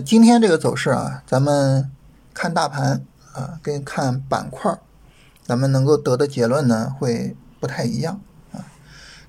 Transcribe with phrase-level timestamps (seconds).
[0.00, 1.90] 今天这个走势啊，咱们
[2.34, 4.78] 看大盘啊，跟看板块，
[5.44, 8.20] 咱们能够得的结论呢会不太一样
[8.52, 8.66] 啊。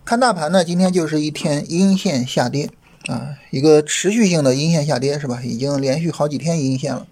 [0.03, 2.71] 看大盘呢，今天就是一天阴线下跌
[3.07, 5.41] 啊，一个持续性的阴线下跌是吧？
[5.43, 7.05] 已经连续好几天阴线了。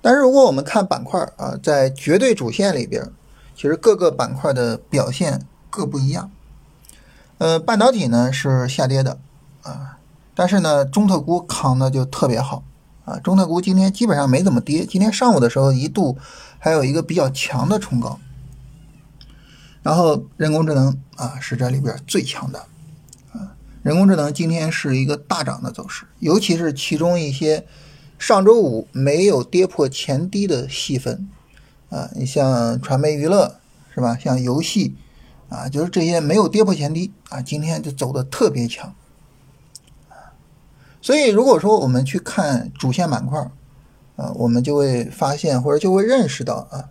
[0.00, 3.10] 但是如果我们看板块啊，在绝对主线里边，
[3.56, 6.30] 其实各个板块的表现各不一样。
[7.38, 9.18] 呃，半导体呢是下跌的
[9.62, 9.93] 啊，
[10.34, 12.64] 但是呢，中特估扛的就特别好
[13.04, 13.18] 啊。
[13.18, 16.16] 中特估今天基本上没怎么跌，今天上午的时候一度
[16.58, 18.18] 还有一个比较强的冲高。
[19.82, 22.66] 然后人工智能啊是这里边最强的
[23.32, 27.66] 啊，人工智能今天是一个大涨的走势，尤其是其中一些。
[28.16, 31.28] 上周五没有跌破前低的细分，
[31.90, 33.56] 啊，你像传媒娱乐
[33.92, 34.16] 是吧？
[34.16, 34.94] 像游戏，
[35.48, 38.94] 啊，就是这些没有跌破前低啊，今天就走的特别强，
[41.04, 43.38] 所以如果说我们去看主线板块，
[44.16, 46.88] 啊，我们就会发现或者就会认识到啊，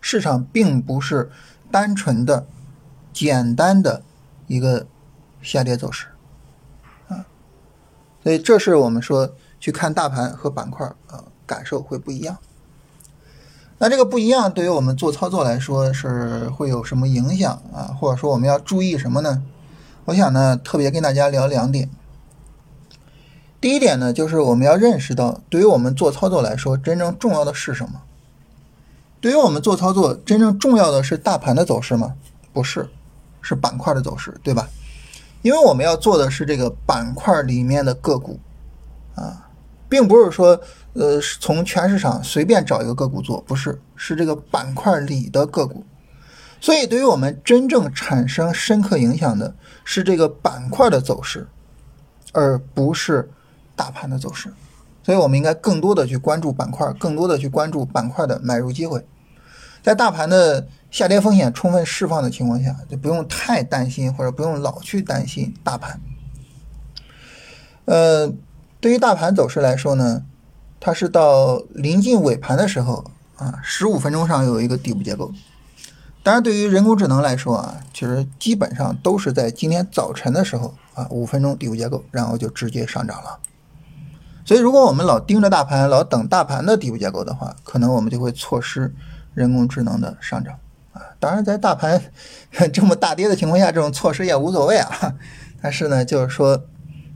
[0.00, 1.30] 市场并不是
[1.70, 2.44] 单纯的、
[3.12, 4.02] 简单的
[4.48, 4.88] 一个
[5.40, 6.08] 下跌走势，
[7.06, 7.24] 啊，
[8.24, 9.32] 所以这是我们说。
[9.60, 12.38] 去看大盘和板块啊，感受会不一样。
[13.78, 17.90] 那这个不一样，对于我们做操作来说是会有什么影响啊？
[17.98, 19.42] 或者说我们要注意什么呢？
[20.04, 21.90] 我想呢，特别跟大家聊两点。
[23.60, 28.02] 第一点呢，就是我们要认识到，对于我们做操作来说，真正重要的是什么？
[29.20, 32.14] 对于我们做操作，真正重要的是大盘的走势吗？
[32.52, 32.88] 不是，
[33.42, 34.68] 是板块的走势，对吧？
[35.42, 38.38] 因为我们要做的是这个板块里面的个股
[39.14, 39.44] 啊。
[39.90, 40.60] 并不是说，
[40.92, 45.82] 呃，从全市场随便找一个个股做，不是，是这个板块里的个股。
[46.60, 51.48] 所以，对于我们真正产生深刻影响的是这个板块的走势，
[52.34, 53.30] 而不是
[53.78, 54.52] 大盘的走势。
[55.02, 59.06] 所以，我们应该更多的去关注板块，更多的去关注板块的买入机会。
[59.82, 65.98] 在大盘的下跌风险充分释放的情况下，就不用太担心，或者不用老去担心大盘。
[67.86, 68.32] 呃。
[68.80, 70.22] 对于大盘走势来说呢，
[70.78, 73.04] 它是到临近尾盘的时候
[73.36, 75.32] 啊，十五分钟上有一个底部结构。
[76.22, 83.40] 当然，对于人工智能来说啊，其实基本上都是在今天早晨的时候啊，五分钟底部结构，然后就直接上涨了。
[84.48, 88.90] 所以，如果我们老盯着大盘，老等大盘的底部结构的话，可能我们就会错失
[89.34, 90.58] 人工智能的上涨
[90.94, 91.02] 啊。
[91.20, 92.00] 当然，在大盘
[92.72, 95.14] 这么大跌的情况下，这种错失也无所谓啊。
[95.60, 96.64] 但是呢，就是说。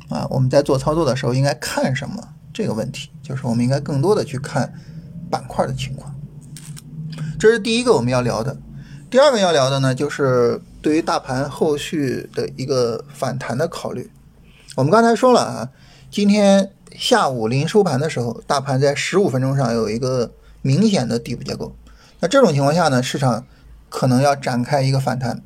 [0.08, 2.22] 啊，我们在做操作的时候应该看什么？
[2.52, 4.70] 这个问题就是我们应该更多的去看
[5.30, 6.14] 板块的情况。
[7.40, 8.54] 这是第一个我们要聊的。
[9.08, 14.10] 第二个要聊的呢，就是对于大盘后续的一个反弹的考虑。
[14.76, 15.70] 我们刚才说了啊，
[16.10, 20.32] 今天下午临收盘的时候，大盘在十五分钟上有一个
[20.62, 21.74] 明显的底部结构。
[22.20, 23.46] 那这种情况下呢，市场
[23.88, 25.42] 可能要展开一个反弹，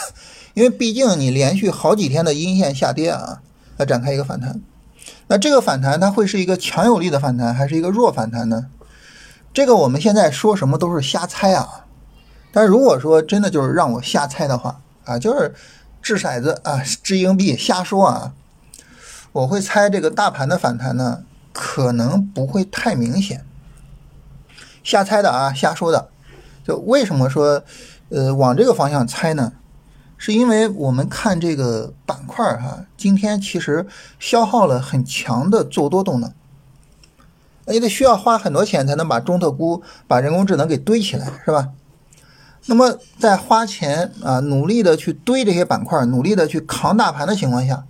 [0.54, 3.42] 因为毕竟你连续好几天的阴线下跌啊。
[3.78, 4.60] 要展开一个反弹，
[5.28, 8.66] 那这个反弹它会是一个强有力的反弹，还是一个弱反弹呢？
[9.54, 11.86] 这个我们现在说什么都是瞎猜啊。
[12.52, 15.54] 但如果说真的就是让我瞎猜的话啊，就是
[16.02, 18.34] 掷骰子啊，掷硬币瞎说啊，
[19.32, 23.44] 我会猜这个大盘的反弹呢，可能不会太明显。
[24.82, 26.08] 瞎猜的啊，瞎说的。
[26.64, 27.62] 就为什么说
[28.10, 29.52] 呃往这个方向猜呢？
[30.16, 33.86] 是因为我们看这个板块儿哈，今天其实
[34.18, 36.30] 消耗了很强的做多动能，
[37.66, 41.70] 你得需要花很多钱才能把中特估、把人工智能给堆起来，是吧？
[42.66, 47.86] 那么在花钱啊，努力的去堆这些板块，努力的去扛大盘的情况下，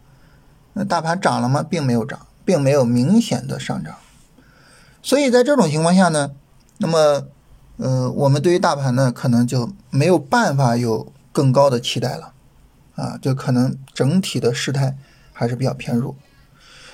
[0.73, 1.63] 那大盘涨了吗？
[1.63, 3.95] 并没有涨，并没有明显的上涨。
[5.03, 6.33] 所以在这种情况下呢，
[6.79, 7.27] 那么
[7.77, 11.13] 呃，我们对于大盘呢，可能就没有办法有。
[11.33, 12.33] 更高的期待了，
[12.97, 14.99] 啊，就可能整体的事态
[15.33, 16.17] 还是比较偏弱。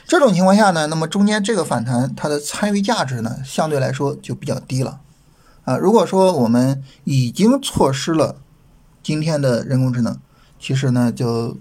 [0.06, 5.00] 这种情况下呢，那么中间这个反弹它的参与价值呢，相对来说就比较低了，
[5.64, 8.36] 啊，如果说我们已经错失了
[9.02, 10.20] 今天的人工智能，
[10.60, 11.56] 其实呢就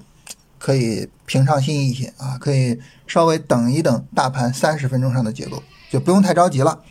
[0.57, 6.81] 可以平常心一些啊，可以稍微等一等大盘三十分钟上的结构，就不用太着急了。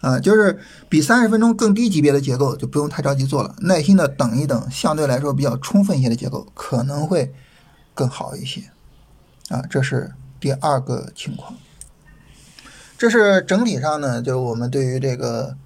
[0.00, 0.56] 啊，就是
[0.88, 7.34] 比三十分钟更低级别的结构就不用太着急做了，耐心的等一等，相对来说比较充分一些的结构可能会
[7.94, 8.62] 更好一些。
[9.48, 11.52] 啊，这是第二个情况。
[12.96, 15.56] 这是整体上呢，就是我们对于这个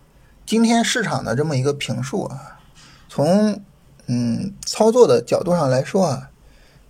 [0.46, 2.58] 今天市场的这么一个评述啊。
[3.10, 3.60] 从
[4.06, 6.30] 嗯操作的角度上来说啊，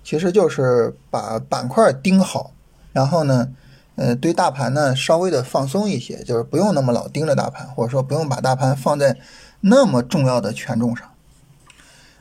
[0.05, 2.53] 其实就是把板块盯好，
[2.93, 3.49] 然后呢
[3.97, 9.17] 呃，对大盘呢稍微的放松一些，就是不用那么老盯着大盘，或者说不用把大盘放在
[9.61, 11.09] 那么重要的权重上。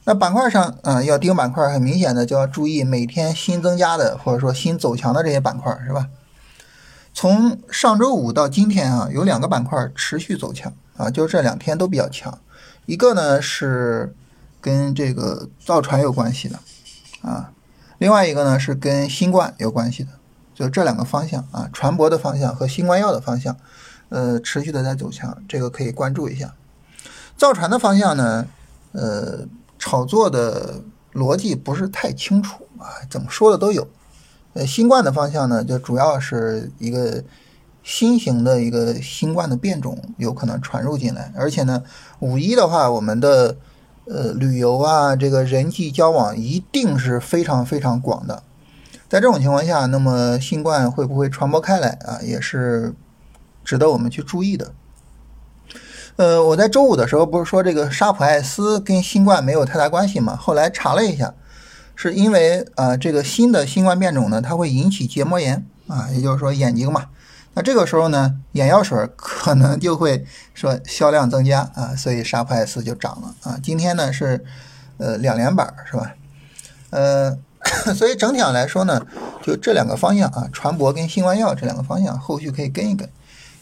[0.04, 6.10] 那板块上，啊，要盯板块，很明显的就要注意每天新增加的或者说新走强的这些板块，是吧？
[7.14, 12.38] 从上周五到今天啊，有两个板块持续走强啊，就这两天都比较强。
[12.86, 14.16] 一个呢是
[14.60, 16.58] 跟这个造船有关系的
[17.22, 17.52] 啊，
[18.02, 20.10] 另外一个呢是跟新冠有关系的。
[20.56, 23.56] 就这两个方向啊，船舶的方向和新冠药的方向，
[24.10, 26.56] 呃，持续的在走强，这个可以关注一下。
[27.38, 28.48] 造船的方向呢，
[28.94, 30.82] 呃，炒作的
[31.14, 33.88] 逻辑不是太清楚啊，怎么说的都有。
[34.54, 37.24] 呃，新冠的方向呢，就主要是一个
[37.84, 41.84] 新型的一个新冠的变种有可能传入进来，而且呢，
[42.20, 43.56] 五一的话，我们的
[44.14, 48.44] 呃旅游啊，这个人际交往一定是非常非常广的。
[49.08, 52.20] 在这种情况下，那么新冠会不会传播开来啊？
[52.22, 52.94] 也是
[53.64, 54.74] 值得我们去注意的。
[56.18, 60.36] 呃，我在周五的时候不是说这个沙普艾斯跟新冠没有太大关系嘛？
[60.36, 61.34] 后来查了一下，
[61.96, 67.06] 是因为啊，这个新的新冠变种呢，它会引起结膜炎啊，也就是说眼睛嘛。
[67.54, 73.60] 那这个时候呢，眼药水可能就会说销量增加啊，所以沙普艾斯就涨了啊。
[73.62, 74.44] 今天呢是
[74.98, 76.16] 呃两连板是吧？
[76.90, 77.38] 呃。
[77.94, 79.06] 所以整体上来说呢，
[79.44, 83.08] 就这两个方向啊，船舶跟新冠药这两个方向，后续可以跟一跟，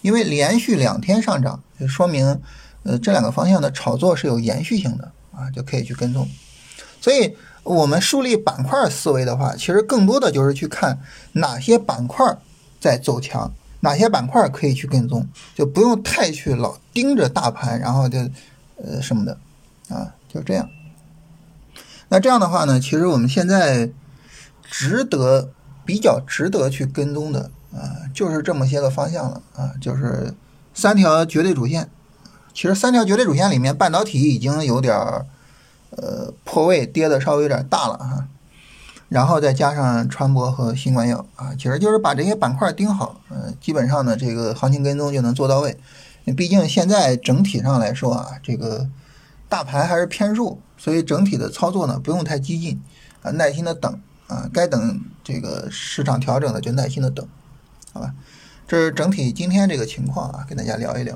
[0.02, 2.42] 因为连续两天上涨，就说明
[2.84, 6.26] 呃这两个方向的炒作是有延续性的啊，就可以去跟踪。
[7.02, 10.98] 所以我们树立板块思维的话，其实更多的就是去看
[11.34, 12.26] 哪些板块
[12.80, 18.20] 在走强，哪些板块可以去跟踪，就不用太去老盯着大盘，然后就
[18.78, 19.38] 呃什么的
[19.90, 20.70] 啊，就这样。
[22.10, 23.90] 那这样的话呢，其实我们现在
[24.64, 25.50] 值得
[25.86, 30.34] 比较值得去跟踪的啊，就是这么些个方向了啊，就是
[30.74, 31.90] 三条绝对主线。
[32.52, 35.26] 其实三条绝对主线里面，半导体已经有点儿
[35.92, 38.28] 呃破位，跌的稍微有点大了哈。
[39.10, 45.78] 然后再加上船舶和新冠药啊，其实就是把这些板块盯好，嗯，基本上呢这个行情跟踪就能做到位。
[46.38, 48.88] 毕竟现在整体上来说啊，这个
[49.50, 50.58] 大盘还是偏弱。
[50.82, 52.82] 所以整体的操作呢，不用太激进，
[53.22, 57.28] 啊，耐心的等，啊，该等这个市场调整的就耐心的等，
[57.92, 58.14] 好吧？
[58.66, 61.14] 这是整体今天这个情况啊，跟大家聊一聊。